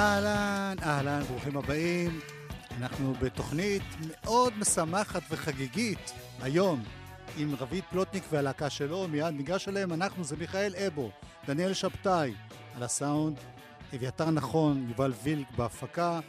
[0.00, 2.20] אהלן, אהלן, ברוכים הבאים.
[2.78, 6.82] אנחנו בתוכנית מאוד משמחת וחגיגית היום
[7.38, 11.10] עם רביד פלוטניק והלהקה שלו, מיד ניגש אליהם, אנחנו זה מיכאל אבו,
[11.46, 12.34] דניאל שבתאי
[12.76, 13.36] על הסאונד,
[13.94, 16.20] אביתר נכון, יובל וילק בהפקה,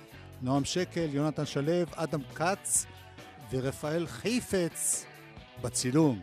[0.42, 2.86] נועם שקל, יונתן שלו, אדם כץ
[3.52, 5.06] ורפאל חיפץ
[5.62, 6.20] בצילום.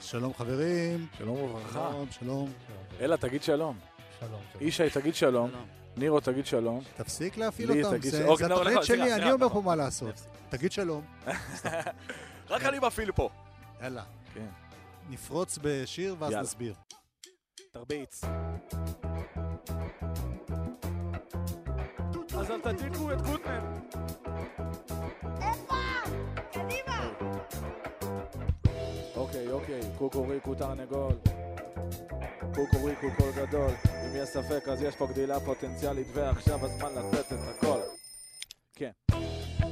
[0.00, 1.06] שלום חברים.
[1.18, 1.88] שלום וברכה.
[1.90, 2.52] שלום, שלום.
[3.00, 3.78] אלה, תגיד שלום.
[4.20, 4.40] שלום.
[4.60, 5.50] ישי, תגיד שלום.
[5.98, 6.82] נירו, תגיד שלום.
[6.96, 9.48] תפסיק להפעיל אותם, זה אוקיי, לא, התוכנית לא, סליחה, שלי, אני אומר.
[9.48, 10.14] פה מה לעשות.
[10.50, 11.04] תגיד שלום.
[12.50, 13.28] רק אני מפעיל פה.
[13.82, 14.02] יאללה.
[14.34, 14.46] כן.
[15.10, 16.32] נפרוץ בשיר ואז.
[16.32, 16.74] נסביר.
[17.72, 18.24] תרביץ.
[22.38, 23.74] אז אל תדליקו את גוטמן.
[29.16, 30.54] אוקיי, אוקיי, קוקוריקו
[32.58, 32.66] תרנגול.
[32.66, 33.70] קוקוריקו קול גדול.
[34.06, 37.78] אם יש ספק אז יש פה גדילה פוטנציאלית ועכשיו הזמן לתת את הכל.
[38.74, 38.90] כן.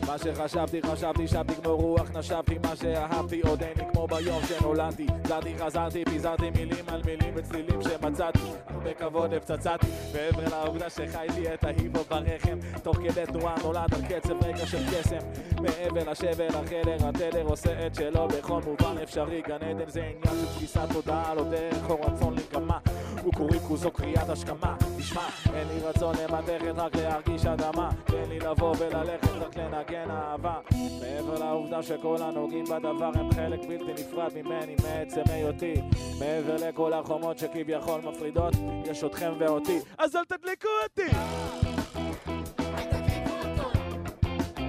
[0.06, 5.06] מה שחשבתי, חשבתי, שבתי כמו רוח, נשבתי מה שאהבתי, עוד אין לי כמו ביום שנולדתי.
[5.28, 8.38] זרתי, חזרתי, פיזרתי מילים על מילים וצלילים שמצאתי.
[8.86, 12.58] הרבה כבוד הפצצתי, מעבר לעובדה שחייתי את ההיפו ברחם.
[12.82, 15.18] תוך כדי תנועה נולד על קצב רגע של קסם.
[15.60, 19.42] מעבר לשבל, החלר, התדר עושה את שלו בכל מובן אפשרי.
[19.42, 22.78] גן עדן זה עניין של תפיסת תודעה, לא דרך או רצון לנקמה.
[23.24, 24.76] קוקוריקו זו קריאת השכמה.
[25.06, 27.90] תשמע, אין לי רצון למתכת, רק להרגיש אדמה.
[28.04, 30.54] תן לי לבוא וללכת, רק לנגן אהבה.
[31.00, 35.74] מעבר לעובדה שכל הנוגעים בדבר הם חלק בלתי נפרד ממני, מעצם היותי.
[36.20, 38.54] מעבר לכל החומות שכביכול מפרידות,
[38.84, 39.78] יש אתכם ואותי.
[39.98, 41.16] אז אל תדליקו אותי!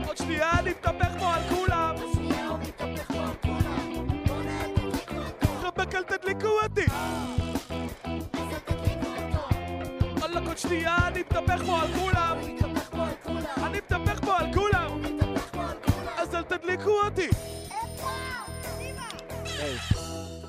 [0.08, 1.96] עוד שנייה אני מתהפך פה על כולם!
[5.64, 6.86] רבק אל תדליקו אותי!
[10.68, 12.38] שנייה אני מתהפך פה על כולם!
[13.58, 15.02] אני מתהפך פה על כולם!
[16.18, 17.30] אז אל תדליקו אותי!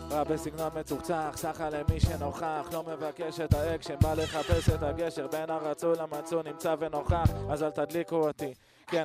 [0.08, 5.50] בא בסגנון מצוחצח, סחה למי שנוכח, לא מבקש את האקשן, בא לחפש את הגשר בין
[5.50, 8.54] הרצוי למצוי, נמצא ונוכח, אז אל תדליקו אותי.
[8.90, 9.02] כן,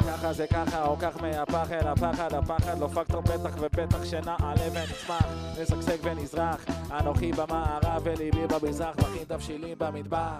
[0.00, 5.26] ככה זה ככה, או כך מהפח אל הפחד, הפחד לא פקטור בטח ובטח שנעלה ונצמח,
[5.62, 10.38] נשגשג ונזרח, אנוכי במערב וליבי במזרח, מכין תבשילים במטבח.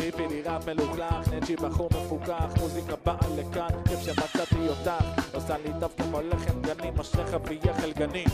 [0.00, 5.70] ריפי לי ראפ מלוכלך, נג'י בחור מפוקח, מוזיקה באה לכאן, כיף שמצאתי אותך, עושה לי
[5.80, 8.28] טוב כמו לחם גנים, אשריך ויחל גנים.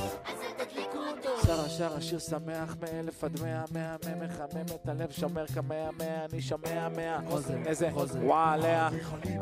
[1.46, 6.40] שר השאר השיר שמח מאלף עד מאה, מהמם מחמם את הלב, שומר כמאה מאה, אני
[6.42, 7.18] שומע מאה,
[7.66, 7.88] איזה
[8.22, 8.88] וואליה,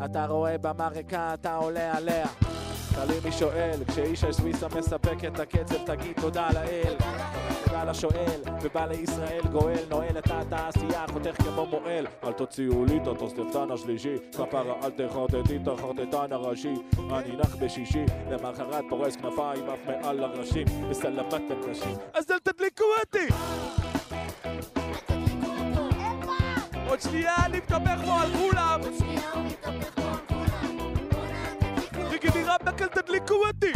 [0.05, 2.27] אתה רואה במרקע, אתה עולה עליה.
[2.95, 6.97] תלוי מי שואל, כשאיש הסוויסה מספק את הקצב, תגיד תודה לאל.
[7.73, 12.07] תודה לשואל, ובא לישראל גואל, נועל את התעשייה, חותך כמו מועל.
[12.25, 16.75] אל תוציאו לי את התוספתן השלישי, כפרה אל תחרטטי את החרטטן הראשי.
[16.99, 21.97] אני נח בשישי, למחרת פורס כנפיים אף מעל הראשים, בסלמת הנשים.
[22.15, 23.35] אז אל תדליקו אותי!
[26.89, 28.81] עוד שנייה אני מתהפך פה על כולם!
[32.11, 33.73] תגידי רבאק אל תדליקו אותי!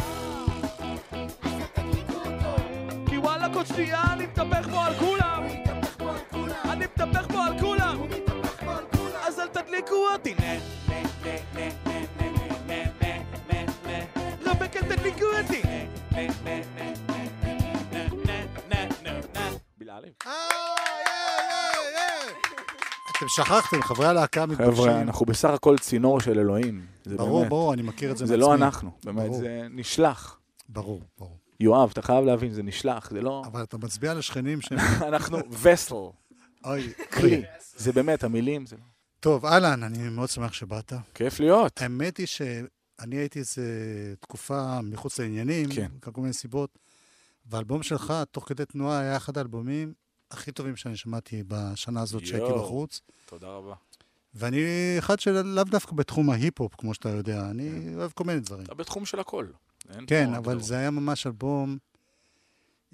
[3.68, 5.42] עוד שנייה אני מתהפך פה על כולם.
[6.64, 7.98] אני מתהפך פה על כולם.
[9.26, 10.34] אז אל תדליקו אותי.
[10.38, 10.52] נה
[14.76, 15.62] אל תדליקו אותי.
[19.78, 20.12] בלעלים.
[23.16, 24.72] אתם שכחתם, חברי הלהקה מתגבשים.
[24.72, 26.86] חבר'ה, אנחנו בסך הכל צינור של אלוהים.
[27.06, 28.36] ברור, ברור, אני מכיר את זה מעצמי.
[28.36, 30.38] זה לא אנחנו, באמת, זה נשלח.
[30.68, 31.45] ברור, ברור.
[31.60, 33.42] יואב, אתה חייב להבין, זה נשלח, זה לא...
[33.46, 34.78] אבל אתה מצביע על השכנים שהם...
[35.08, 35.94] אנחנו וסל,
[36.64, 37.42] אוי, כלי.
[37.76, 38.82] זה באמת, המילים, זה לא...
[39.20, 40.92] טוב, אהלן, אני מאוד שמח שבאת.
[41.14, 41.82] כיף להיות.
[41.82, 43.64] האמת היא שאני הייתי איזה
[44.20, 45.90] תקופה מחוץ לעניינים, כן.
[46.00, 46.78] כל מיני סיבות,
[47.46, 49.92] והאלבום שלך, תוך כדי תנועה, היה אחד האלבומים
[50.30, 52.52] הכי טובים שאני שמעתי בשנה הזאת שהייתי.
[52.52, 53.00] בחוץ.
[53.26, 53.74] תודה רבה.
[54.34, 54.64] ואני
[54.98, 58.64] אחד שלאו דווקא בתחום ההיפ-הופ, כמו שאתה יודע, אני אוהב כל מיני דברים.
[58.64, 59.46] אתה בתחום של הכל.
[59.94, 60.64] אין כן, אבל הגדרות.
[60.64, 61.78] זה היה ממש אלבום,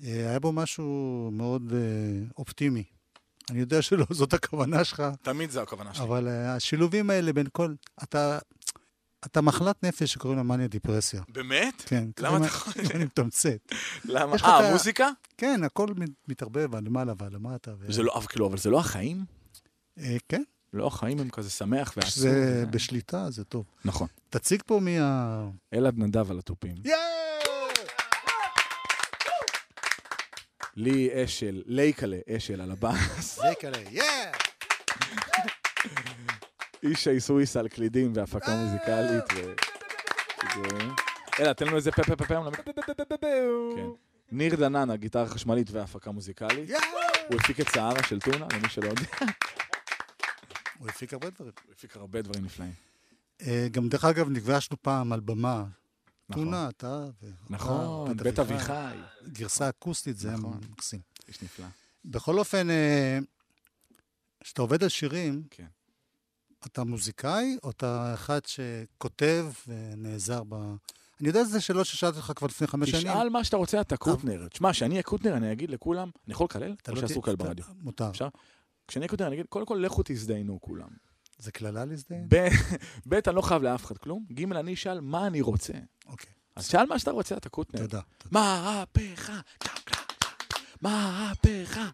[0.04, 1.78] אה, היה בו משהו מאוד אה,
[2.38, 2.84] אופטימי.
[3.50, 6.04] אני יודע שלא זאת הכוונה שלך, תמיד זה הכוונה שלי.
[6.04, 7.74] אבל אה, השילובים האלה בין כל...
[8.02, 8.38] אתה,
[9.24, 11.22] אתה מחלת נפש שקוראים לה מניה דיפרסיה.
[11.28, 11.82] באמת?
[11.86, 12.08] כן.
[12.20, 12.80] למה אתה חושב?
[12.94, 13.58] אני מתמצת.
[14.04, 14.36] למה?
[14.44, 15.08] אה, מוזיקה?
[15.36, 17.72] כן, הכל מת- מתערבב על למעלה ועל למטה.
[17.78, 17.92] ו...
[17.92, 19.24] זה לא, אבל כאילו, אבל זה לא החיים?
[20.28, 20.42] כן,
[20.72, 22.10] לא, החיים הם כזה שמח ועצוב.
[22.10, 23.64] כשזה בשליטה זה טוב.
[23.84, 24.08] נכון.
[24.30, 25.44] תציג פה מי ה...
[25.74, 26.74] אלעד נדב על התופים.
[30.76, 33.36] לי אשל, לייקלה אשל על הבאס.
[33.36, 34.32] זה כאלה, יאה!
[36.82, 39.54] אישי סוויס על קלידים והפקה מוזיקלית.
[41.40, 42.34] אלא, תן לנו איזה פה פה פה פה.
[43.76, 43.86] כן.
[44.32, 46.70] ניר דנן, הגיטרה החשמלית והפקה מוזיקלית.
[47.28, 49.02] הוא הפיק את סערה של טונה, למי שלא יודע.
[50.82, 51.52] הוא הפיק הרבה דברים.
[51.64, 52.72] הוא הפיק הרבה דברים נפלאים.
[53.40, 55.64] אה, גם דרך אגב, נפגשנו פעם על במה.
[56.28, 56.44] נכון.
[56.44, 57.30] טונה, אתה ו...
[57.50, 58.96] נכון, בית אביחי.
[59.32, 60.60] גרסה אקוסטית, זה היה נכון.
[60.70, 61.00] מקסים.
[61.28, 61.66] איש נפלא.
[62.04, 63.18] בכל אופן, אה,
[64.40, 65.66] כשאתה עובד על שירים, כן.
[66.66, 70.54] אתה מוזיקאי, או אתה אחד שכותב ונעזר ב...
[71.20, 73.02] אני יודע שזה שאלות ששאלתי אותך כבר לפני חמש שנים.
[73.02, 74.48] תשאל מה שאתה רוצה, אתה קוטנר.
[74.48, 76.74] תשמע, כשאני אהיה קוטנר, אני אגיד לכולם, אני יכול לקלל?
[76.88, 77.64] או לא שאסור לקלל ברדיו?
[77.80, 78.10] מותר.
[78.10, 78.28] אפשר?
[78.88, 80.88] כשאני קוטנר, אני אגיד, קודם כל, לכו תזדיינו כולם.
[81.38, 82.26] זה קללה להזדיין?
[82.28, 82.48] ב-
[83.08, 84.24] ב', אני לא חייב לאף אחד כלום.
[84.32, 85.72] ג', אני אשאל מה אני רוצה.
[86.06, 87.80] אוקיי, אז שאל מה שאתה רוצה, אתה קוטנר.
[87.80, 88.00] תודה.
[88.30, 89.40] מהפכה.
[90.82, 91.88] מהפכה.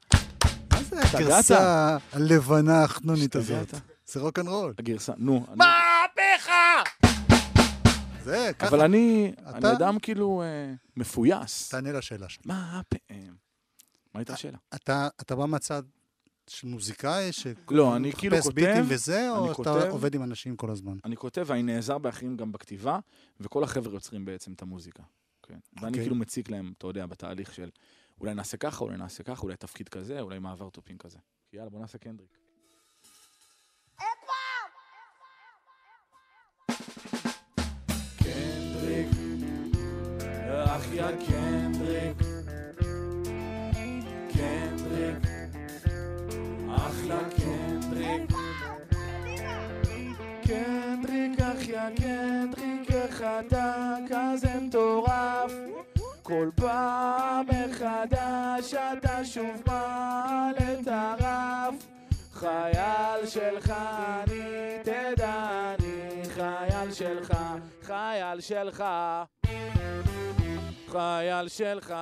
[0.73, 1.00] מה זה?
[1.19, 3.75] הגרסה הלבנה החנונית הזאת?
[4.06, 4.75] זה רוקנרול.
[4.79, 5.46] הגרסה, נו.
[5.55, 6.82] מהפכה!
[8.25, 8.69] זה, ככה.
[8.69, 11.69] אבל אני, אני אדם כאילו אה, מפויס.
[11.69, 12.43] תענה לשאלה שלי.
[12.46, 12.99] מה הפ...
[14.14, 14.58] מה הייתה השאלה?
[14.75, 15.82] אתה אתה בא מהצד
[16.49, 17.47] של מוזיקאי, ש...
[17.71, 19.87] לא, אני כאילו כותב, ביטים וזה, או אני אתה כותב.
[19.91, 20.97] עובד עם אנשים כל הזמן?
[21.05, 22.99] אני כותב ואני נעזר באחרים גם בכתיבה,
[23.41, 25.03] וכל החבר'ה יוצרים בעצם את המוזיקה.
[25.43, 25.59] כן.
[25.77, 26.03] ואני אוקיי.
[26.03, 27.71] כאילו מציק להם, אתה יודע, בתהליך של
[28.21, 31.19] אולי נעשה ככה, אולי נעשה ככה, אולי תפקיד כזה, אולי מעבר טופין כזה.
[31.53, 32.31] יאללה, בוא נעשה קנדריק.
[38.19, 39.09] קנדריק,
[40.65, 42.17] אח יא קנדריק,
[44.33, 44.78] קנדריק,
[46.87, 48.31] אחלה קנדריק.
[50.43, 55.53] קנדריק, אחיה קנדריק, איך אתה כזה מטורף?
[56.23, 61.75] כל פעם מחדש אתה שוב מעלה את הרף
[62.33, 67.33] חייל שלך אני, תדע אני חייל שלך,
[67.83, 68.85] חייל שלך
[70.89, 71.95] חייל שלך.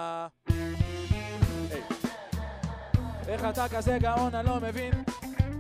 [3.28, 4.92] איך אתה כזה גאון, אני לא מבין.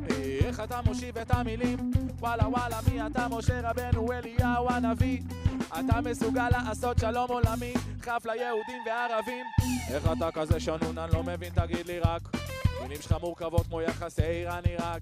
[0.08, 1.90] היי, איך אתה מושיב את המילים?
[2.18, 3.26] וואלה וואלה מי אתה?
[3.30, 5.20] משה רבנו אליהו הנביא.
[5.80, 9.46] אתה מסוגל לעשות שלום עולמי חף ליהודים וערבים
[9.90, 12.22] איך אתה כזה שנון אני לא מבין תגיד לי רק.
[12.82, 15.00] מילים שלך מורכבות כמו יחסי איראן-עיראק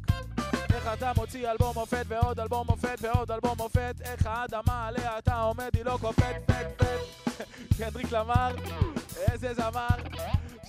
[0.75, 3.95] איך אתה מוציא אלבום מופת ועוד אלבום מופת ועוד אלבום מופת?
[4.01, 7.37] איך האדמה עליה אתה עומד היא לא קופאת פט פט.
[7.79, 8.55] קנדריק למר
[9.17, 9.89] איזה זמר.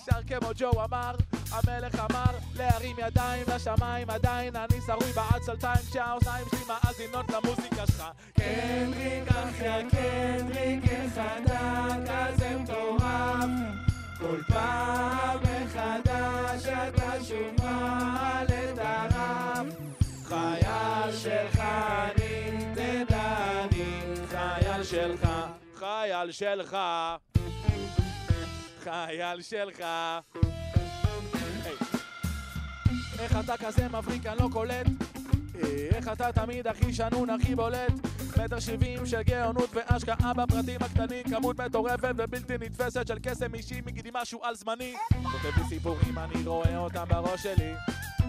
[0.05, 1.15] שר כמו ג'ו אמר
[1.55, 8.03] המלך אמר להרים ידיים לשמיים עדיין אני שרוי בעצלתיים כשהאוזניים שלי מאזינות למוזיקה שלך.
[8.33, 13.49] קנדריק אחיה קנדריק איך אתה כזה מטורף
[14.19, 19.67] כל פעם מחדש אתה שוב מעלה את הרף
[20.23, 25.29] חייל שלך אני תדע אני חייל שלך
[25.75, 26.77] חייל שלך.
[28.83, 29.83] חייל שלך.
[33.19, 34.87] איך אתה כזה מבריק אני לא קולט.
[35.55, 37.91] אה, איך אתה תמיד הכי שנון הכי בולט.
[38.37, 41.23] מטר שבעים של גאונות והשקעה בפרטים הקטנים.
[41.23, 43.81] כמות מטורפת ובלתי נתפסת של קסם אישי.
[43.85, 44.93] מגידי משהו על זמני.
[45.09, 47.73] כותב לי סיפורים אני רואה אותם בראש שלי.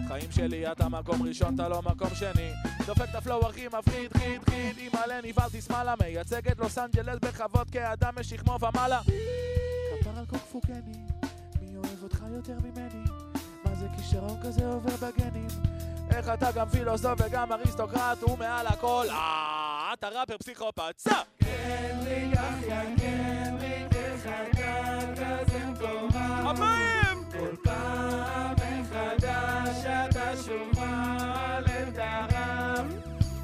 [0.07, 2.51] חיים שלי אתה מקום ראשון אתה לא מקום שני.
[2.85, 4.75] דופק את הפלואו הכי מפחיד חיד חיד.
[4.77, 5.93] עם מלא נבהלתי שמאלה.
[6.01, 9.01] מייצג את לוס אנג'לס בכבוד כאדם משכמו ומעלה.
[10.01, 10.81] כפר על כל כפוקני
[11.61, 13.26] מי אוהב אותך יותר ממני
[13.77, 15.47] מה זה כישרון כזה עובר בגנים
[16.09, 21.21] איך אתה גם פילוסוף וגם אריסטוקרט ומעל הכל אה, אתה ראפר פסיכופת סע!
[21.39, 26.13] קנדריק אחיה קנדריק איך אתה כזה מטורף
[26.45, 27.23] הבאים!
[27.31, 32.85] כל פעם מחדש אתה שוב מעלה את הרף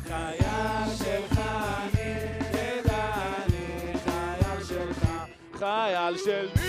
[0.08, 2.16] חייל שלך אני
[2.52, 3.13] תדע
[3.46, 5.08] אני חייל שלך
[5.60, 6.62] חייל של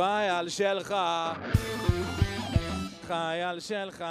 [0.00, 0.94] חייל שלך.
[3.06, 4.04] חייל שלך.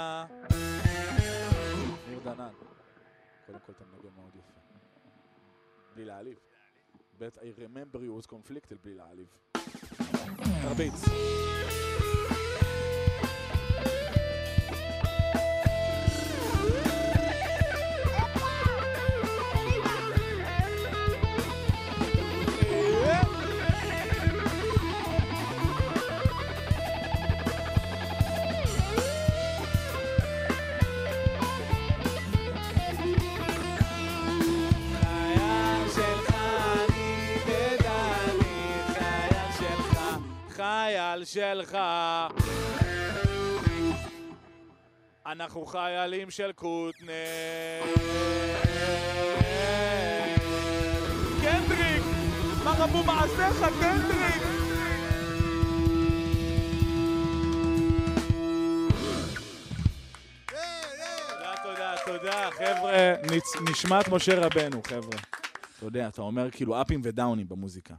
[2.08, 2.48] ניר דנן
[3.46, 4.60] קודם כל אתה מנגן מאוד יפה.
[5.94, 6.38] בלי להעליב.
[7.18, 9.26] בית I remember you was conflicted בלי להעליב.
[10.62, 11.04] תרביץ
[41.20, 41.24] החייל
[41.64, 41.78] שלך.
[45.26, 47.12] אנחנו חיילים של קוטנר.
[51.42, 52.02] קנדריק!
[52.64, 54.42] מה רבו מעשיך, קנדריק?
[61.28, 63.12] תודה, תודה, תודה, חבר'ה.
[63.70, 65.18] נשמת משה רבנו, חבר'ה.
[65.76, 67.94] אתה יודע, אתה אומר כאילו אפים ודאונים במוזיקה.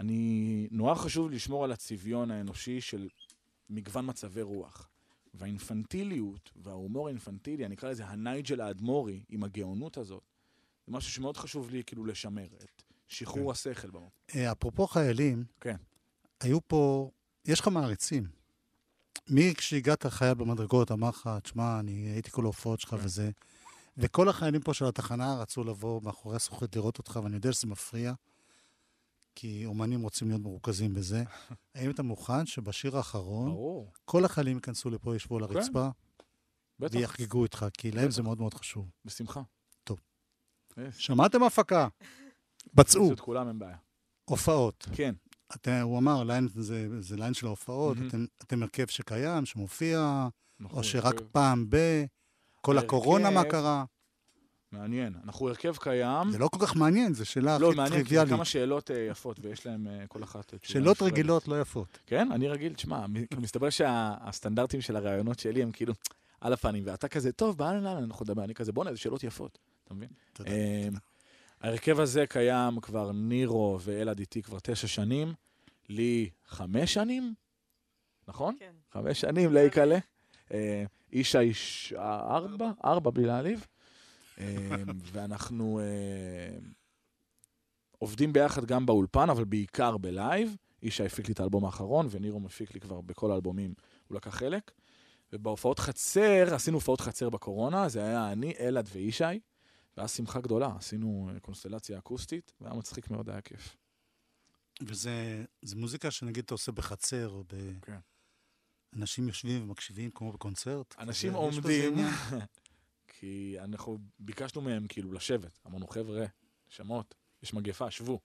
[0.00, 3.08] אני, נורא חשוב לשמור על הצביון האנושי של
[3.70, 4.88] מגוון מצבי רוח.
[5.34, 10.22] והאינפנטיליות וההומור האינפנטילי, אני אקרא לזה הנייג'ל האדמו"רי, עם הגאונות הזאת,
[10.86, 14.08] זה משהו שמאוד חשוב לי כאילו לשמר, את שחרור השכל במקום.
[14.34, 15.76] אה, אפרופו חיילים, כן.
[16.40, 17.10] היו פה,
[17.44, 18.26] יש לך מעריצים.
[19.28, 22.96] מי כשהגעת חייל במדרגות אמר לך, תשמע, אני הייתי כל ההופעות שלך כן.
[23.04, 23.30] וזה,
[23.96, 28.12] וכל החיילים פה של התחנה רצו לבוא מאחורי הזכוכית לראות אותך, ואני יודע שזה מפריע,
[29.34, 31.24] כי אומנים רוצים להיות מרוכזים בזה.
[31.74, 35.88] האם אתה מוכן שבשיר האחרון, ברור, כל החיילים ייכנסו לפה, ישבו על הרצפה,
[36.78, 38.22] בטח, ויחגגו איתך, כי להם זה.
[38.22, 38.90] מאוד מאוד חשוב.
[39.04, 39.42] בשמחה.
[39.84, 40.00] טוב.
[40.90, 41.88] שמעתם הפקה?
[42.74, 43.76] בצעו, את כולם אין בעיה.
[44.24, 44.86] הופעות.
[44.94, 45.14] כן,
[45.54, 48.08] אתם, הוא אמר, ליין זה, זה ליין של ההופעות, מהמם.
[48.08, 50.28] אתם, אתם הרכב שקיים, שמופיע,
[50.60, 51.76] אנחנו או שרק פעם ב...
[52.60, 53.84] כל הרכב- הקורונה, מה קרה?
[54.72, 55.14] מעניין.
[55.24, 56.30] אנחנו הרכב קיים.
[56.30, 58.34] זה לא כל כך מעניין, זו שאלה לא, הכי מעניין, כי זה טריוויאלית.
[58.34, 61.12] כמה שאלות אה, יפות, ויש להם אה, כל אחת תשובה שאלות נפרדת.
[61.12, 61.98] רגילות לא יפות.
[62.06, 63.06] כן, אני רגיל, תשמע,
[63.38, 65.94] מסתבר שהסטנדרטים של הרעיונות שלי הם כאילו
[66.40, 69.58] על הפנים, ואתה כזה, טוב, באהלן אהלן, אנחנו נדבר, אני כזה, בואנה, איזה שאלות יפות,
[69.84, 70.08] אתה מבין?
[70.32, 70.50] תודה.
[71.60, 75.32] ההרכב הזה קיים כבר נירו ואלעד איתי כבר תשע שנים,
[75.88, 77.34] לי חמש שנים,
[78.28, 78.56] נכון?
[78.58, 78.72] כן.
[78.92, 79.98] חמש שנים, לייקלה.
[80.54, 83.66] אה, אישה איש ארבע, ארבע בלי להעליב.
[84.40, 84.82] אה,
[85.12, 86.58] ואנחנו אה,
[87.98, 90.56] עובדים ביחד גם באולפן, אבל בעיקר בלייב.
[90.82, 93.74] אישה הפיק לי את האלבום האחרון, ונירו מפיק לי כבר בכל האלבומים,
[94.08, 94.70] הוא לקח חלק.
[95.32, 99.24] ובהופעות חצר, עשינו הופעות חצר בקורונה, זה היה אני, אלעד וישי,
[99.96, 103.76] ואז שמחה גדולה, עשינו אה, קונסטלציה אקוסטית, והיה מצחיק מאוד, היה כיף.
[104.82, 107.54] וזה זה מוזיקה שנגיד אתה עושה בחצר, או ב...
[107.82, 107.98] כן.
[108.96, 110.94] אנשים יושבים ומקשיבים כמו בקונצרט.
[110.98, 111.94] אנשים עומדים.
[113.20, 115.58] כי אנחנו ביקשנו מהם כאילו לשבת.
[115.66, 116.26] אמרנו, חבר'ה,
[116.68, 118.20] שמות, יש מגפה, שבו.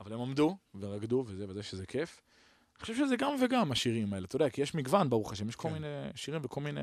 [0.00, 2.20] אבל הם עמדו ורקדו וזה וזה, שזה כיף.
[2.76, 4.24] אני חושב שזה גם וגם, השירים האלה.
[4.24, 5.74] אתה יודע, כי יש מגוון, ברוך השם, יש כל כן.
[5.74, 6.80] מיני שירים וכל מיני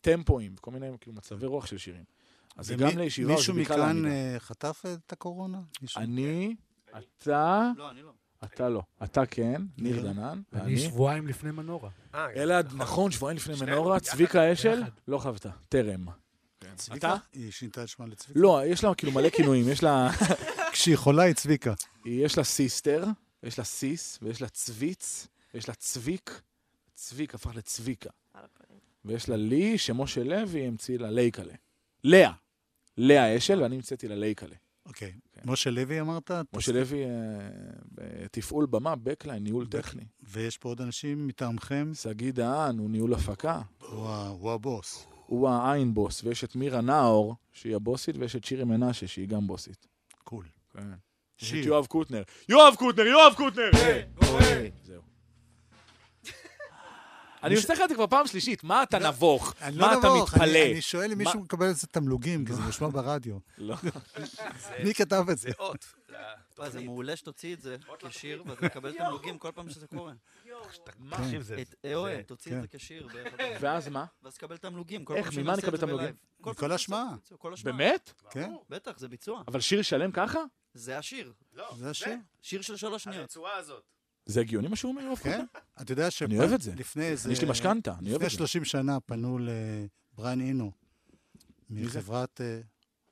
[0.00, 2.04] טמפואים, וכל מיני כאילו מצבי רוח של שירים.
[2.56, 4.06] אז זה גם לישיבה, מישהו זה בעיקר מכאן.
[4.06, 5.60] אה, חטף את הקורונה?
[5.82, 6.00] מישהו?
[6.00, 6.56] אני,
[7.18, 8.12] אתה, לא, אני לא.
[8.44, 8.82] אתה לא.
[9.04, 10.12] אתה כן, ניר.
[10.12, 10.78] דנן, אני.
[10.78, 11.90] שבועיים לפני מנורה.
[12.14, 14.82] אה, אלעד, נכון, שבועיים לפני מנורה, צביקה אשל.
[15.08, 16.06] לא חוותה, טרם.
[16.76, 17.14] צביקה?
[17.14, 17.22] אתה?
[17.32, 18.40] היא שינתה את שמה לצביקה?
[18.40, 20.10] לא, יש לה כאילו מלא כינויים, יש לה...
[20.72, 21.74] כשהיא חולה היא צביקה.
[22.04, 23.04] יש לה sister,
[23.42, 26.40] יש לה sis, ויש לה צוויץ, ויש לה צביק,
[26.94, 28.10] צביק הפך לצביקה.
[29.04, 31.54] ויש לה לי, שמשה לוי המציא לה לייקלה.
[32.04, 32.32] לאה.
[32.96, 34.56] לאה אשל, ואני המצאתי לה לייקלה.
[34.86, 35.12] אוקיי.
[35.32, 35.40] כן.
[35.44, 36.30] משה לוי אמרת?
[36.52, 37.10] משה לוי, אה,
[37.92, 40.04] בתפעול במה, בקליין, ניהול טכני.
[40.22, 41.90] ויש פה עוד אנשים מטעמכם?
[41.94, 43.60] שגיא דהן הוא ניהול הפקה.
[43.80, 45.06] הוא הבוס.
[45.26, 49.28] הוא ה main boss, ויש את מירה נאור, שהיא הבוסית, ויש את שירי מנשה, שהיא
[49.28, 49.86] גם בוסית.
[50.24, 50.44] cool.
[50.72, 50.80] כן.
[51.42, 51.54] יש.
[51.54, 52.22] את יואב קוטנר.
[52.48, 53.70] יואב קוטנר, יואב קוטנר!
[54.84, 55.02] זהו.
[57.46, 59.54] אני עושה לך את זה כבר פעם שלישית, מה אתה נבוך?
[59.60, 60.64] אני מה לא אתה אני- מתפלא?
[60.72, 63.38] אני שואל אם מישהו מקבל על זה תמלוגים, כי זה נשמע ברדיו.
[63.58, 63.76] לא.
[64.84, 65.50] מי כתב את זה?
[66.56, 70.12] זה זה מעולה שתוציא את זה כשיר, ואתה תקבל תמלוגים כל פעם שזה קורה.
[71.10, 71.62] תקשיב, זה...
[71.62, 72.62] את אוהד, תוציא את כן.
[72.62, 73.08] זה כשיר,
[73.60, 74.04] ואז מה?
[74.22, 75.04] ואז תקבל תמלוגים.
[75.14, 76.14] איך, ממה את זה תמלוגים?
[76.40, 76.50] מכל.
[76.50, 77.06] את זה השמעה.
[77.64, 78.12] באמת?
[78.30, 78.52] כן?
[78.70, 79.42] בטח, זה ביצוע.
[79.48, 80.40] אבל שיר שלם ככה?
[80.74, 81.32] זה השיר.
[81.52, 82.16] לא, זה השיר.
[82.42, 83.20] שיר של שלוש שניות.
[83.20, 83.84] הרצועה הזאת.
[84.26, 85.44] זה הגיוני מה שהוא אומר, כן?
[85.80, 86.22] אתה יודע ש...
[86.22, 86.72] אני אוהב את זה.
[86.76, 87.32] לפני איזה...
[87.32, 88.36] יש לי משכנתה, אני אוהב לפני את זה.
[88.36, 90.70] 30 שנה פנו לבריין אינו?
[91.70, 92.40] מחברת...
[92.40, 92.60] אה,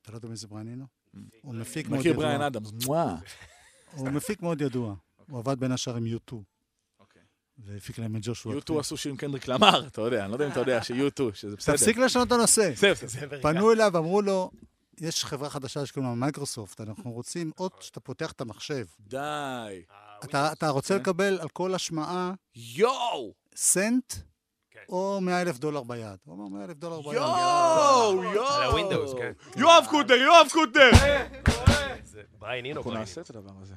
[0.03, 0.87] אתה לא יודע מי זה בריין אינו?
[1.43, 2.25] הוא מפיק מאוד מכיר ידוע.
[2.25, 3.17] בריאן אדמס, מואה.
[3.97, 4.95] הוא מפיק מאוד ידוע.
[5.29, 6.35] הוא עבד בין השאר עם U2,
[6.99, 7.23] אוקיי.
[7.59, 8.55] והפיק להם את ג'ושוע.
[8.55, 11.35] U2 עשו שיר עם קנדריק למר, אתה יודע, אני לא יודע אם אתה יודע ש-U2,
[11.35, 11.77] שזה בסדר.
[11.77, 12.73] תפסיק לשנות את הנושא.
[13.43, 14.51] פנו אליו, אמרו לו,
[15.01, 18.85] יש חברה חדשה שקוראים לה מייקרוסופט, אנחנו רוצים עוד שאתה פותח את המחשב.
[19.01, 19.83] די.
[20.25, 21.01] אתה אתה רוצה כן.
[21.01, 23.35] לקבל על כל השמעה יואו!
[23.57, 24.13] סנט
[24.71, 24.81] כן.
[24.89, 26.19] או 100 אלף דולר ביד.
[26.25, 27.15] הוא אמר 100 אלף דולר ביד.
[27.15, 28.25] יואו!
[28.25, 28.47] יואו!
[28.47, 29.33] על ה Windows, כן.
[29.57, 30.91] יואב קוטנר, יואב קוטנר!
[32.05, 32.77] זה בריין אינו.
[32.77, 33.01] אנחנו בריין.
[33.01, 33.75] נעשה את הדבר הזה.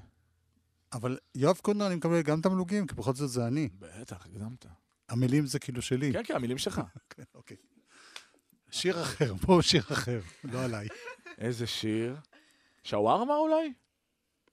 [0.94, 3.70] אבל יואב קוטנר, אני מקבל גם תמלוגים, כי בכל זאת זה אני.
[3.80, 4.66] בטח, הקדמת.
[5.10, 6.14] המילים זה כאילו שלי.
[6.14, 6.82] כן, כן, המילים שלך.
[7.10, 7.58] כן, אוקיי.
[8.72, 10.88] שיר אחר, בואו שיר אחר, לא עליי.
[11.38, 12.16] איזה שיר?
[12.84, 13.74] שווארמה אולי?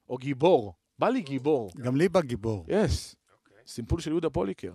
[0.09, 0.75] או גיבור?
[0.99, 1.71] בא לי גיבור.
[1.77, 2.65] גם לי בא גיבור.
[2.69, 3.17] יס.
[3.35, 3.57] אוקיי.
[3.67, 4.73] סימפול של יהודה פוליקר,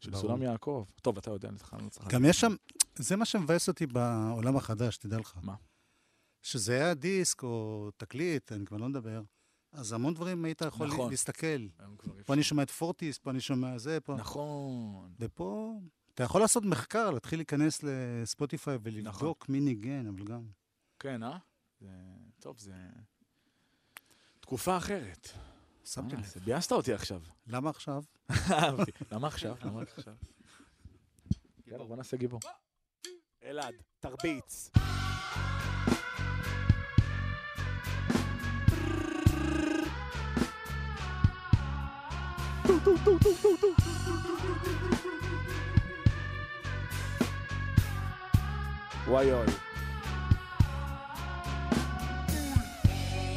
[0.00, 0.16] של.
[0.16, 0.84] סולם יעקב.
[1.02, 1.58] טוב, אתה יודע, אני
[1.90, 2.08] צריך-.
[2.08, 2.54] גם יש שם,
[2.96, 5.38] זה מה שמבאס אותי בעולם החדש, תדע לך.
[5.42, 5.54] מה?
[6.42, 9.22] שזה היה דיסק או תקליט, אני כבר לא מדבר,
[9.72, 11.10] אז המון דברים היית יכול נכון.
[11.10, 11.68] להסתכל.
[12.26, 12.34] פה.
[12.34, 14.14] אני שומע את פורטיס, פה אני שומע זה, פה...
[14.14, 15.12] נכון.
[15.18, 15.80] ופה
[16.14, 20.42] אתה יכול לעשות מחקר, להתחיל להיכנס לספוטיפיי ולבדוק מי ניגן, אבל גם...
[20.98, 21.38] כן, אה?
[21.80, 21.88] זה...
[22.40, 22.72] טוב, זה...
[24.40, 25.28] תקופה אחרת.
[25.84, 26.44] שמתי אה, לב.
[26.44, 27.20] ביאסת אותי עכשיו.
[27.46, 28.02] למה עכשיו?
[29.12, 29.56] למה עכשיו?
[29.64, 30.14] למה עכשיו?
[31.66, 32.40] יאללה, בוא נעשה גיבור.
[33.44, 34.70] אלעד, תרביץ.
[49.06, 49.46] וואי אוי.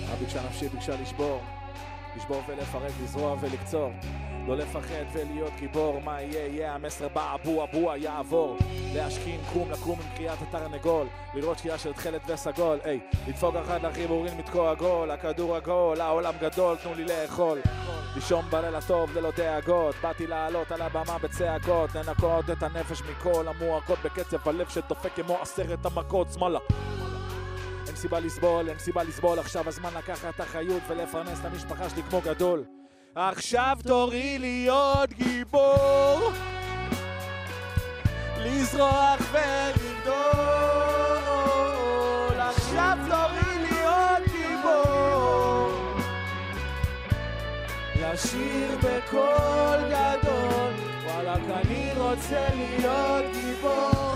[0.08, 1.57] הביקשה נפשי ביקשה לשבור,
[2.18, 3.92] לשבור ולפרק, לזרוע ולקצור.
[4.48, 8.58] לא לפחד ולהיות גיבור, מה יהיה, יהיה המסר באבו אבו יעבור.
[8.94, 14.40] להשכין קום, לקום עם קריאת התרנגול, לראות שקיעה של תכלת וסגול, היי, לדפוק אחת לחיבורים,
[14.40, 17.60] לתקוע גול, הכדור עגול, העולם גדול, תנו לי לאכול.
[18.16, 24.00] לישון בלילה טוב ללא דאגות, באתי לעלות על הבמה בצעקות, לנקות את הנפש מכל המועקות
[24.06, 26.60] בקצב הלב שדופק כמו עשרת המכות, שמאלה.
[27.98, 32.64] סיבה לסבול, אין סיבה לסבול, עכשיו הזמן לקחת אחריות ולפרנס את המשפחה שלי כמו גדול.
[33.16, 36.32] עכשיו תורי להיות גיבור,
[38.38, 40.48] לזרוח ולגדול.
[42.40, 45.72] עכשיו תורי להיות גיבור,
[47.96, 50.74] לשיר בקול גדול.
[51.06, 54.07] וואלכ, אני רוצה להיות גיבור.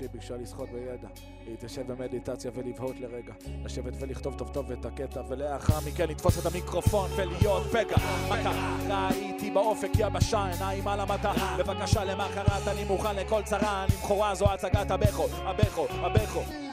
[0.00, 1.08] מה ביקשה לשחות בידע,
[1.46, 3.32] להתיישב במדיטציה ולבהות לרגע,
[3.64, 7.96] לשבת ולכתוב טוב טוב את הקטע, ולאחר מכן לתפוס את המיקרופון ולהיות פגע.
[8.28, 8.76] מה קרה?
[8.88, 14.52] ראיתי באופק יבשה, עיניים על המטה, בבקשה למחרת אני מוכן לכל צרה, אני בכורה זו
[14.52, 16.69] הצגת הבכו, הבכו, הבכו.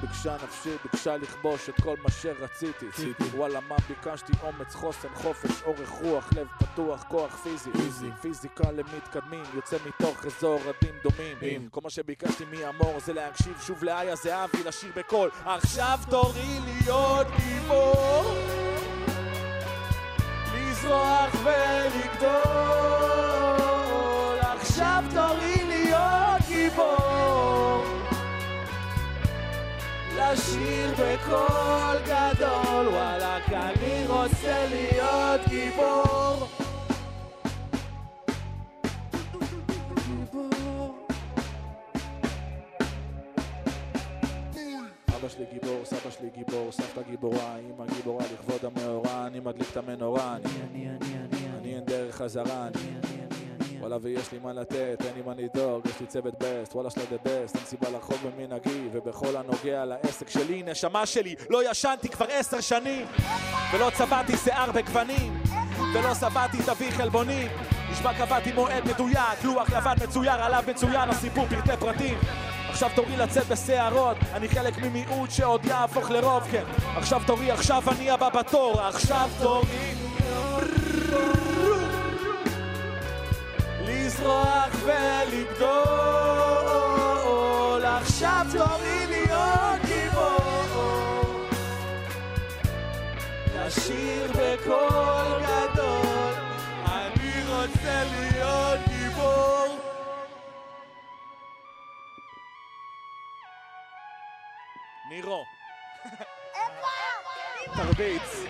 [0.00, 0.76] ביקשה נפשי?
[0.82, 2.86] ביקשה לכבוש את כל מה שרציתי.
[3.34, 4.32] וואלה, מה ביקשתי?
[4.42, 7.70] אומץ, חוסן, חופש, אורך רוח, לב פתוח, כוח פיזי.
[7.72, 8.10] פיזי.
[8.20, 11.68] פיזיקה למתקדמים, יוצא מתוך אזור רדים דומים.
[11.70, 15.30] כל מה שביקשתי מאמור זה להקשיב שוב לאיה זהבי, לשיר בקול.
[15.44, 18.34] עכשיו תורי להיות גיבור.
[20.54, 22.78] לזרוח ולגדול.
[24.40, 25.47] עכשיו תורי
[30.32, 36.48] לשיר בקול גדול, וואלכ, אני רוצה להיות גיבור.
[45.16, 49.76] אבא שלי גיבור, סבא שלי גיבור, סבתא גיבורה, אמא גיבורה לכבוד המאורע, אני מדליק את
[49.76, 53.47] המנורה, אני, אני, אני, אני, אני אין דרך חזרה, אני, אני, אני, אני,
[53.80, 57.04] וואלה ויש לי מה לתת, אין לי מה לדאוג, יש לי צוות בסט, וואלה שלה
[57.10, 62.26] the best, אין סיבה לחרוג במנהגי, ובכל הנוגע לעסק שלי, נשמה שלי, לא ישנתי כבר
[62.30, 63.06] עשר שנים,
[63.72, 65.42] ולא צבעתי שיער בגוונים,
[65.94, 67.48] ולא שבעתי תווי חלבונים,
[67.92, 72.18] נשמע קבעתי מועד מדויק, לוח לבן מצויר, עליו מצוין הסיפור פרטי פרטים.
[72.70, 76.64] עכשיו תורי לצאת בשערות, אני חלק ממיעוט שעוד יהפוך לרוב, כן.
[76.96, 79.94] עכשיו תורי, עכשיו אני הבא בתור, עכשיו תורי.
[84.28, 85.84] לזרוח ולגדול,
[87.84, 91.48] עכשיו תורי להיות גיבור.
[93.54, 96.34] לשיר בקול גדול,
[96.86, 99.78] אני רוצה להיות גיבור.
[105.10, 105.44] נירו.
[107.76, 108.48] תרביץ.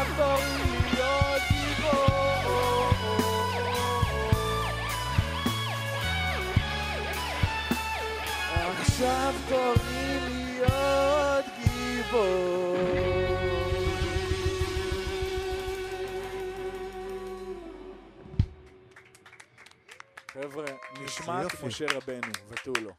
[0.00, 1.90] עכשיו תורי להיות גיבור.
[8.80, 12.76] עכשיו תורי להיות גיבור.
[20.32, 20.64] חבר'ה,
[21.04, 21.56] נשמע יופי.
[21.56, 22.92] כמו משה רבנו, ותו לא.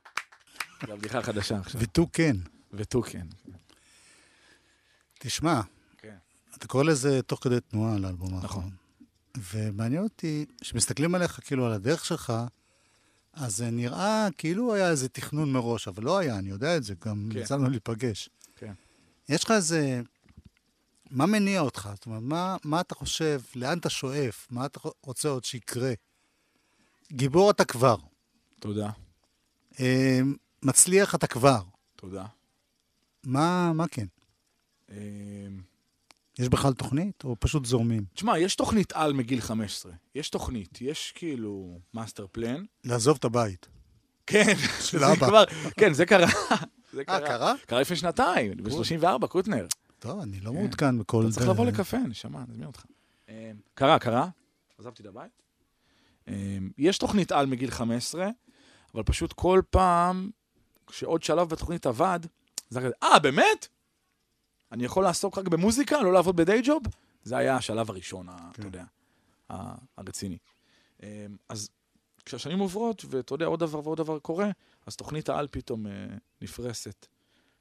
[0.87, 1.81] זו הבדיחה חדשה עכשיו.
[1.81, 2.35] ותו כן.
[2.73, 3.27] ותו כן.
[5.19, 5.61] תשמע.
[6.62, 8.43] אתה קורא לזה תוך כדי תנועה לאלבום נכון.
[8.43, 8.69] האחרון.
[9.52, 12.34] ומעניין אותי, כשמסתכלים עליך כאילו על הדרך שלך,
[13.34, 16.93] אז זה נראה כאילו היה איזה תכנון מראש, אבל לא היה, אני יודע את זה,
[17.06, 17.39] גם כן.
[17.39, 18.30] יצא לנו להיפגש.
[18.56, 18.74] כן.
[19.30, 20.02] יש לך איזה
[21.12, 21.89] מה מניע אותך?
[21.95, 25.93] זאת אומרת, מה, מה אתה חושב, לאן אתה שואף, מה אתה רוצה עוד שיקרה?
[27.12, 27.95] גיבור אתה כבר,
[28.60, 28.89] תודה,
[29.80, 30.19] אה,
[30.63, 31.62] מצליח אתה כבר.
[31.95, 32.26] תודה.
[33.24, 34.06] מה, מה כן?
[34.91, 35.47] אה,
[36.41, 38.06] יש בכלל תוכנית, או פשוט זורמים?
[38.13, 39.91] תשמע, יש תוכנית על מגיל 15.
[40.15, 42.63] יש תוכנית, יש כאילו master plan.
[42.84, 43.67] לעזוב את הבית.
[44.27, 44.56] כן,
[44.89, 45.27] של זה אבא.
[45.27, 45.43] כבר,
[45.77, 46.27] כן, זה קרה.
[46.93, 47.54] זה אה, קרה?
[47.65, 49.67] קרה לפני שנתיים, אני ב-34, קוטנר.
[49.99, 50.56] טוב, אני לא כן.
[50.56, 51.23] מעודכן בכל...
[51.25, 52.86] אתה צריך לבוא לקפה, נשמה, נזמין אותך.
[53.30, 54.27] אה, קרה, קרה.
[54.77, 55.32] עזבתי את הבית.
[56.27, 58.27] אה, יש תוכנית על מגיל 15,
[58.93, 60.30] אבל פשוט כל פעם,
[60.88, 62.19] כשעוד שלב בתוכנית עבד,
[62.69, 63.67] זה היה כזה, אה, באמת?
[64.71, 66.84] אני יכול לעסוק רק במוזיקה, לא לעבוד בדיי ג'וב?
[67.23, 68.63] זה היה השלב הראשון, ה- אתה כן.
[68.63, 68.84] יודע,
[69.97, 70.38] הרציני.
[71.03, 71.69] אה, אז
[72.25, 74.49] כשהשנים עוברות, ואתה יודע, עוד דבר ועוד דבר קורה,
[74.86, 75.91] אז תוכנית העל פתאום אה,
[76.41, 77.07] נפרסת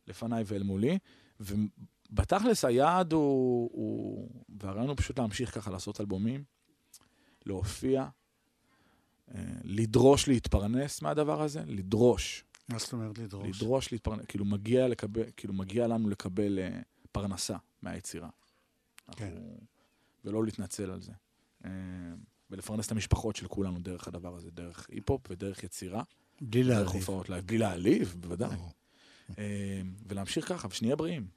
[0.06, 0.98] לפניי ואל מולי,
[1.40, 4.28] ובתכלס היעד הוא, הוא,
[4.60, 6.44] והרעיון הוא פשוט להמשיך ככה לעשות אלבומים,
[7.46, 8.06] להופיע,
[9.34, 13.56] אה, לדרוש להתפרנס מהדבר הזה, לדרוש, מה זאת אומרת לדרוש?
[13.62, 16.80] לדרוש להתפרנס, כאילו מגיע, לקבל, כאילו מגיע לנו לקבל אה,
[17.12, 18.28] פרנסה מהיצירה.
[19.16, 19.24] כן.
[19.26, 19.60] אנחנו,
[20.24, 21.12] ולא להתנצל על זה.
[21.64, 21.70] אה,
[22.50, 26.02] ולפרנס את המשפחות של כולנו דרך הדבר הזה, דרך היפ-הופ ודרך יצירה.
[26.40, 26.92] בלי דרך להעליב.
[26.92, 28.56] הופעות live, בלי להעליב, בוודאי.
[29.38, 31.28] אה, ולהמשיך ככה, ושנהיה בריאים.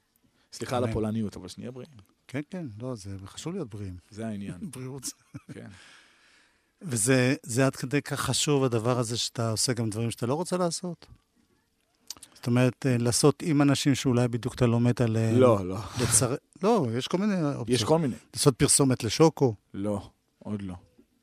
[0.52, 0.84] סליחה על.
[0.84, 1.92] הפולניות, אבל שנהיה בריאים.
[2.26, 3.96] כן, כן, לא, זה חשוב להיות בריאים.
[4.10, 5.02] זה העניין, בריאות.
[5.52, 5.68] כן.
[6.82, 10.56] וזה זה עד כדי כך חשוב, הדבר הזה, שאתה עושה גם דברים שאתה לא רוצה
[10.56, 11.06] לעשות?
[12.44, 15.36] זאת אומרת, אה, לעשות עם אנשים שאולי בדיוק אתה לומד עליהם.
[15.36, 15.76] לא, לא.
[16.02, 16.34] לצר...
[16.62, 17.82] לא, יש כל מיני יש אופציות.
[17.88, 18.14] כל מיני.
[18.34, 20.74] לעשות פרסומת לשוקו, לא, עוד לא.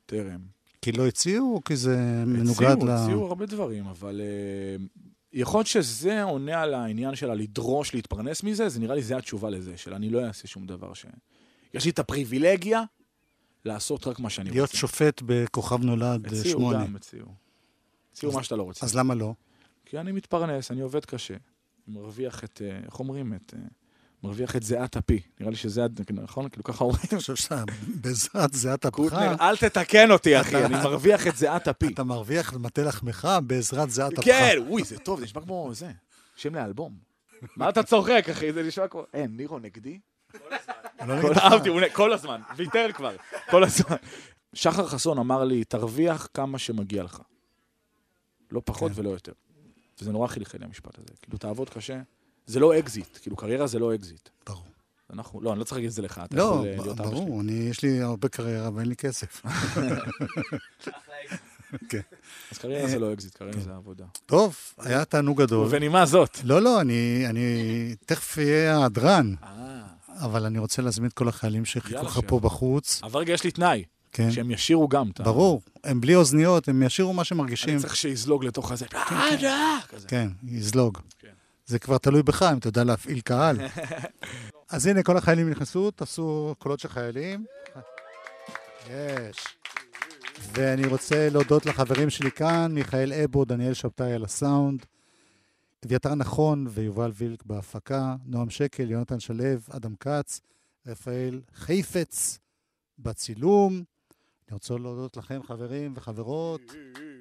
[0.06, 0.40] טרם.
[0.82, 2.90] כי לא הציעו, או כי זה מנוגד הציעו, ל...
[2.90, 4.84] הציעו הרבה דברים, אבל אה,
[5.32, 9.50] יכול להיות שזה עונה על העניין של הלדרוש להתפרנס מזה, זה נראה לי זה התשובה
[9.50, 11.06] לזה, של אני לא אעשה שום דבר ש...
[11.74, 12.82] יש לי את הפריבילגיה
[13.64, 14.78] לעשות רק מה שאני להיות רוצה.
[14.78, 16.84] שופט בכוכב נולד אה, הציעו שמונה.
[16.84, 17.26] גם, הציעו.
[18.12, 18.86] הציעו מה שאתה לא רוצה.
[18.86, 19.34] אז למה לא?
[19.86, 21.34] כי אני מתפרנס, אני עובד קשה.
[21.88, 23.34] מרוויח את, אה, איך אומרים?
[23.34, 23.54] את...
[23.56, 23.60] אה,
[24.22, 25.20] מרוויח את זיעת אפי.
[25.40, 26.48] נראה לי שזה, נכון?
[26.48, 27.02] כאילו ככה אומרים.
[27.12, 27.64] אני חושב שאתה
[28.02, 31.86] בעזרת זיעת אפך, קוטנר, אל תתקן אותי, אחי, אני מרוויח את זיעת אפי.
[31.86, 34.24] אתה מרוויח מטה לחמך בעזרת זיעת אפך.
[34.24, 35.90] כן, אוי, זה טוב, זה נשמע כמו זה.
[36.36, 36.96] שם לאלבום.
[37.56, 38.52] מה אתה צוחק, אחי?
[38.52, 39.04] זה נשמע כמו...
[39.14, 39.98] אין, ניר הוא נגדי?
[40.34, 40.40] לא
[41.00, 41.38] כל- נגדך.
[41.38, 43.16] אהבתי, כל הזמן, ויתר כבר,
[43.50, 43.96] כל הזמן.
[44.54, 47.20] שחר חסון אמר לי, תרוויח כמה שמגיע לך.
[48.50, 49.00] לא פחות כן.
[49.00, 49.32] ולא יותר.
[50.02, 51.08] וזה נורא חלחל לי המשפט הזה.
[51.22, 52.00] כאילו, תעבוד קשה.
[52.46, 54.28] זה לא אקזיט, כאילו, קריירה זה לא אקזיט.
[54.46, 54.64] ברור.
[55.12, 57.08] אנחנו, לא, אני לא צריך להגיד את זה לך, אתה לא, יכול אה, להיות אבא
[57.08, 57.20] שלי.
[57.20, 59.42] ברור, אני, יש לי הרבה קריירה ואין לי כסף.
[62.52, 64.04] אז קריירה זה לא אקזיט, קריירה זה עבודה.
[64.26, 65.66] טוב, היה תענוג גדול.
[65.66, 66.38] ובנימה זאת.
[66.44, 71.64] לא, לא, אני, אני תכף אהיה ההדרן, אה, אבל אני רוצה להזמין את כל החיילים
[71.64, 72.20] שחיכו לך.
[72.26, 73.00] פה בחוץ.
[73.02, 75.10] אבל רגע, יש לי תנאי, כן, שהם ישירו גם.
[75.10, 75.62] את ה- ברור.
[75.84, 77.74] הם בלי אוזניות, הם ישירו מה שמרגישים.
[77.74, 78.86] אני צריך שיזלוג לתוך הזה.
[78.94, 80.08] אה, אה, כזה.
[80.08, 80.98] כן, יזלוג.
[81.18, 81.28] כן.
[81.66, 83.56] זה כבר תלוי בך, אם אתה יודע להפעיל קהל.
[84.70, 87.44] אז הנה, כל החיילים נכנסו, תעשו קולות של חיילים.
[88.90, 89.36] יש.
[90.52, 94.86] ואני רוצה להודות לחברים שלי כאן, מיכאל אבו, דניאל שבתאי על הסאונד,
[95.86, 100.40] אביתר נכון ויובל וילק בהפקה, נועם שקל, יונתן שלו, אדם כץ,
[100.86, 102.38] רפאל חיפץ
[102.98, 103.82] בצילום.
[104.52, 106.60] אני רוצה להודות לכם, חברים וחברות,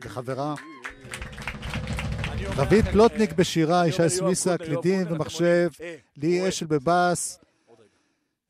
[0.04, 0.56] וחברה.
[2.58, 6.50] רבית פלוטניק אה, בשירה, ישי סוויסה, קלידים ומחשב, אה, לי.
[6.50, 7.40] אשל בבאס.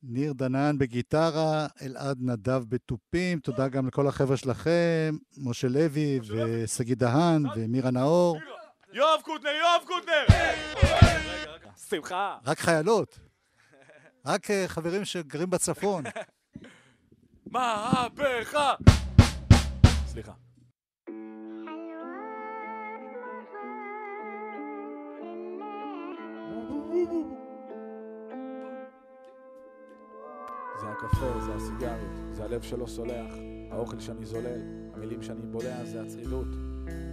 [0.03, 7.43] ניר דנן בגיטרה, אלעד נדב בתופים, תודה גם לכל החבר'ה שלכם, משה לוי ושגיא דהן
[7.55, 8.37] ומירה נאור,
[8.93, 10.25] יואב קוטנר, יואב קוטנר!
[11.89, 12.37] שמחה.
[12.45, 13.19] רק חיילות,
[14.25, 16.03] רק אה, חברים שגרים בצפון.
[17.51, 18.73] מהפכה!
[20.05, 20.31] סליחה.
[30.79, 33.33] זה הקפה, זה הסיגריות, זה הלב שלא סולח,
[33.71, 34.61] האוכל שאני זולל,
[34.93, 36.47] המילים שאני בולע זה הצרידות,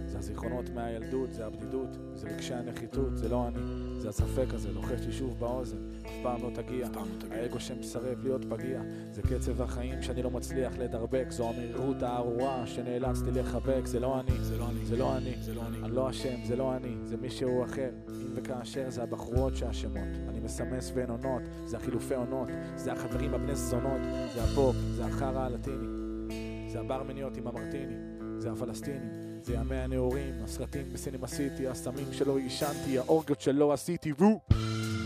[0.05, 5.05] זה הזיכרונות מהילדות, זה הבדידות, זה רגשי הנחיתות, זה לא אני, זה הספק הזה, לוחש
[5.05, 6.87] לי שוב באוזן, אף פעם לא תגיע,
[7.31, 8.81] האגו שמסרב להיות פגיע,
[9.11, 14.31] זה קצב החיים שאני לא מצליח לדרבק, זו המהירות הארורה שנאלצתי לחבק, זה לא אני,
[14.41, 16.95] זה לא אני, זה לא אני, זה לא אני, אני לא אשם, זה לא אני,
[17.03, 22.49] זה מישהו אחר, אם וכאשר זה הבחורות שאשמות, אני מסמס ואין עונות, זה החילופי עונות,
[22.75, 24.01] זה החברים הבני זונות,
[24.33, 25.87] זה הפופ, זה החרא הלטיני,
[26.71, 27.95] זה הברמניות עם המרטיני,
[28.37, 34.39] זה הפלסטינים, זה ימי הנעורים, הסרטים בסינמה סיטי, הסמים שלא עישנתי, האורגיות שלא עשיתי, וו!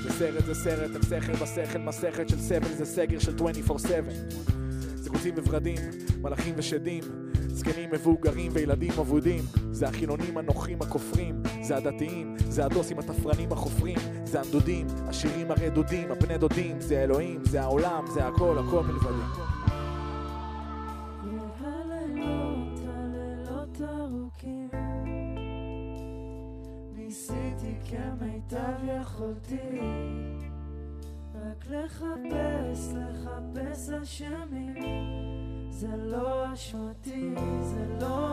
[0.04, 4.14] זה סרט זה סרט, על סכר בשכל, מסכת של סבל, זה סגר של 24/7.
[4.96, 5.78] זה קוצים וורדים,
[6.22, 7.04] מלאכים ושדים,
[7.48, 9.44] זקנים מבוגרים וילדים אבודים.
[9.72, 16.38] זה החילונים הנוחים הכופרים, זה הדתיים, זה הדוסים התפרנים החופרים, זה הנדודים, השירים הרדודים, הפני
[16.38, 19.53] דודים, זה אלוהים, זה העולם, זה הכל, הכל מלבדי.
[27.14, 29.80] ניסיתי כמיטב יכולתי
[31.36, 36.46] רק לחפש, לחפש אשמים זה לא
[37.62, 38.24] זה לא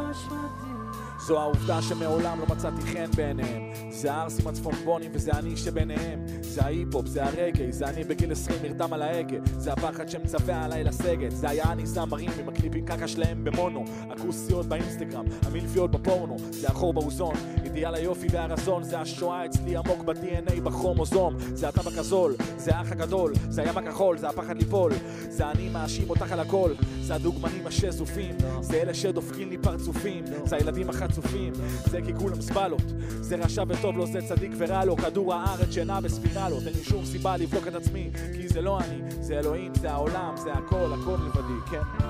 [1.26, 3.62] זו העובדה שמעולם לא מצאתי חן בעיניהם.
[3.90, 6.26] זה הערסים הצפונבונים וזה אני שביניהם.
[6.40, 9.36] זה ההיפ-הופ, זה הרגעי, זה אני בגיל 20 נרדם על ההגה.
[9.58, 11.30] זה הפחד שמצווה עליי לסגת.
[11.30, 13.84] זה היה אני זמרים עם הקליפים קקה שלהם במונו.
[14.10, 16.36] הכוסיות באינסטגרם, המלפיות בפורנו.
[16.50, 18.82] זה החור באוזון, אידיאל היופי והרזון.
[18.82, 21.34] זה השואה אצלי עמוק ב-DNA בכרומוזום.
[21.38, 23.32] זה הטבק הזול, זה האח הגדול.
[23.48, 24.92] זה הים הכחול, זה הפחד ליפול.
[25.28, 26.70] זה אני מאשים אותך על הכל.
[27.02, 28.34] זה הדוגמנים השזופים.
[28.60, 30.24] זה אלה שדופקים לי פרצופים.
[30.44, 31.52] זה הילדים החצופים.
[31.90, 32.82] זה כי כולם סבלות.
[33.20, 34.96] זה רשע וטוב לו, זה צדיק ורע לו.
[34.96, 39.10] כדור הארץ שנע בספירלות אין לי שום סיבה לבדוק את עצמי כי זה לא אני,
[39.20, 42.06] זה אלוהים, זה העולם, זה הכל, הכל לבדי, כן?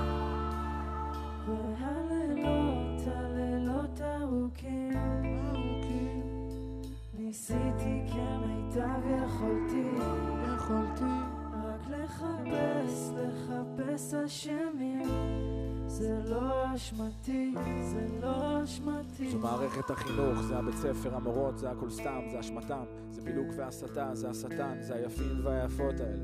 [1.47, 4.93] והלילות, הלילות ארוכים
[7.19, 9.83] ניסיתי כמיטב יכולתי
[10.55, 11.40] יכולתי רק
[12.21, 15.50] לחפש, לחפש אשמים
[15.91, 19.31] זה לא אשמתי, זה לא אשמתי.
[19.31, 24.09] זו מערכת החינוך, זה הבית ספר, המורות, זה הכל סתם, זה אשמתם, זה פילוג והסתה,
[24.13, 26.23] זה השטן, זה היפים והיפות האלה,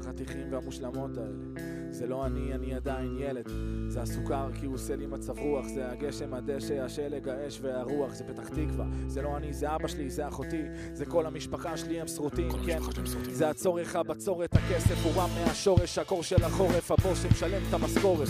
[0.00, 1.78] החתיכים והמושלמות האלה.
[1.90, 3.48] זה לא אני, אני עדיין ילד,
[3.88, 8.24] זה הסוכר כי הוא עושה לי מצב רוח, זה הגשם, הדשא, השלג, האש והרוח, זה
[8.24, 12.08] פתח תקווה, זה לא אני, זה אבא שלי, זה אחותי, זה כל המשפחה שלי, הם
[12.08, 12.78] שרוטים, כן,
[13.30, 18.28] זה הצורך, הבצורת, הכסף הוא רע מהשורש, הקור של החורף, הבוס שמשלם את המשכורת,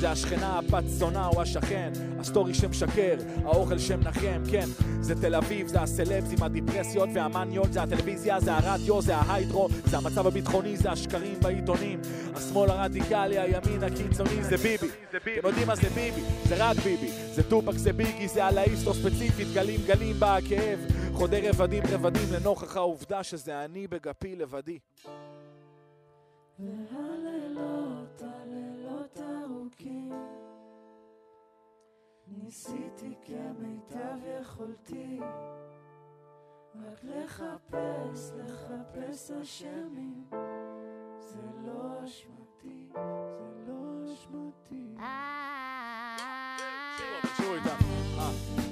[0.00, 4.66] זה השכנה, הבת זונה או השכן, ה story שמשקר, האוכל שמנחם, כן,
[5.00, 9.68] זה תל אביב, זה הסלבס עם הדיפרסיות והמניות, זה הטלוויזיה, זה הרדיו, זה ה hydro,
[9.84, 12.00] זה המצב הביטחוני, זה השקרים בעיתונים,
[12.34, 17.42] השמאל הרדיקלי, הימין הקיצוני, זה ביבי, אתם יודעים מה זה ביבי, זה רק ביבי, זה
[17.42, 20.78] טופק, זה ביגי, זה על האיסטו ספציפית, גלים גלים בה הכאב,
[21.12, 24.78] חודר רבדים רבדים לנוכח העובדה שזה אני בגפי לבדי.
[26.58, 28.39] והלילות, הלילות
[29.70, 30.12] ארוכים
[32.26, 35.20] ניסיתי כמיטב יכולתי
[36.74, 40.24] רק לחפש, לחפש אשמים
[41.18, 44.94] זה לא אשמתי, זה לא אשמתי.
[44.98, 46.16] אה.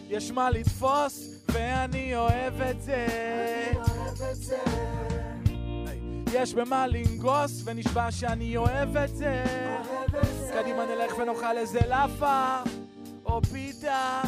[0.09, 3.07] יש מה לתפוס, ואני אוהב את זה.
[6.33, 9.45] יש במה לנגוס, ונשבע שאני אוהב את זה.
[10.53, 12.63] קדימה נלך ונאכל איזה לאפה,
[13.25, 14.21] או פיתה,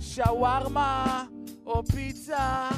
[0.00, 1.24] שווארמה,
[1.66, 2.68] או פיצה,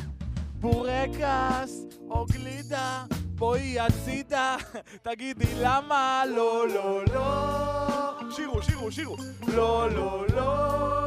[0.60, 3.04] בורקס, או גלידה.
[3.42, 4.56] בואי הצידה,
[5.02, 8.30] תגידי למה לא, לא, לא.
[8.30, 9.16] שירו, שירו, שירו.
[9.48, 11.06] לא, לא, לא.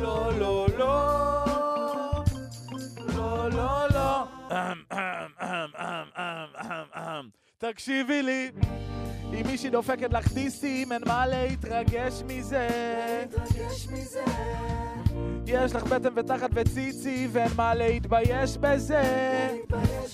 [0.00, 1.14] לא, לא, לא.
[3.16, 4.24] לא, לא, לא.
[7.58, 8.50] תקשיבי לי,
[9.34, 12.68] אם מישהי דופקת לך דיסים, אין מה להתרגש מזה.
[15.46, 19.02] יש לך בטן ותחת וציצי, ואין מה להתבייש בזה.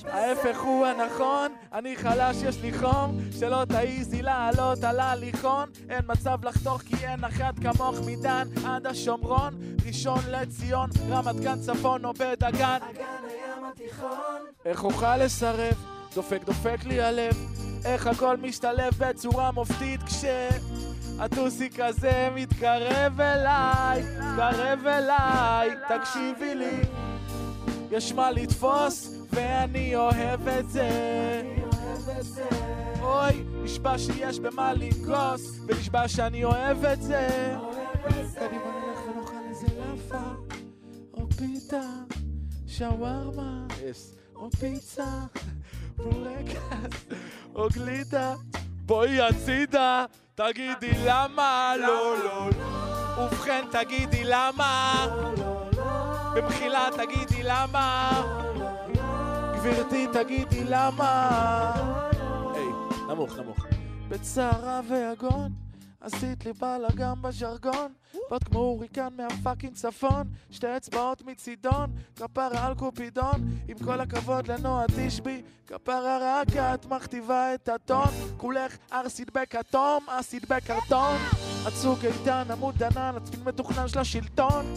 [0.04, 6.44] ההפך הוא הנכון, אני חלש, יש לי חום, שלא תעיזי לעלות על ההליכון, אין מצב
[6.44, 9.54] לחתוך כי אין אחת כמוך מדן עד השומרון,
[9.86, 12.78] ראשון לציון, רמת גן צפון או בדגן.
[12.90, 15.74] אגן הים התיכון איך אוכל לסרב?
[16.14, 17.34] דופק דופק לי הלב,
[17.84, 26.80] איך הכל משתלב בצורה מופתית כשהטוסי כזה מתקרב אליי, מתקרב אליי, תקשיבי לי,
[27.90, 30.88] יש מה לתפוס ואני אוהב את זה.
[33.00, 37.54] אוי, נשבע שיש במה לנגוס, ונשבע שאני אוהב את זה.
[37.58, 40.24] אוהב את זה קדימה נלך ונאכל איזה לאפה,
[41.14, 41.82] או פיתה,
[42.66, 43.66] שווארמה,
[44.36, 45.10] או פיצה,
[45.98, 47.04] בורקס,
[47.54, 48.34] או גלידה.
[48.86, 53.22] בואי הצידה, תגידי למה לא, לא, לא.
[53.22, 55.06] ובכן תגידי למה,
[56.34, 58.10] במחילה תגידי למה,
[59.54, 61.72] גברתי תגידי למה.
[62.54, 62.68] היי,
[63.08, 63.66] נמוך, נמוך.
[64.08, 65.52] בצערה ויגון,
[66.00, 67.92] עשית לי בלאגן בז'רגון,
[68.30, 74.84] באת כמו הוריקן מהפאקינג צפון, שתי אצבעות מצידון, כפרה על קופידון, עם כל הכבוד לנועה
[74.96, 81.16] תשבי, כפרה רק את מכתיבה את הטון, כולך ארסית בכתום, אסית בקרטון,
[81.66, 84.74] הצוק איתן, עמוד ענן, הצפין מתוכנן של השלטון,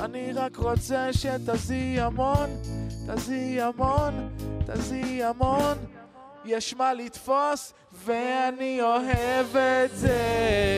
[0.00, 2.50] אני רק רוצה שתזיעי המון,
[3.06, 4.28] תזיעי המון,
[4.66, 5.78] תזיעי המון,
[6.44, 10.72] יש מה לתפוס, ואני אוהב את זה.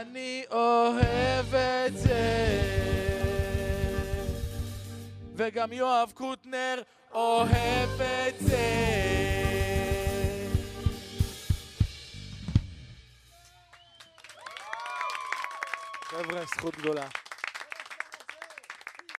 [0.00, 2.46] אני אוהב את זה.
[5.36, 8.56] וגם יואב קוטנר אוהב את זה.
[16.04, 17.06] חבר'ה, זכות גדולה.